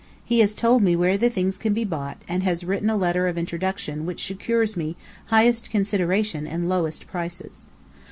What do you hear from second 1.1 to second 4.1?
the things can be bought, and has written a letter of introduction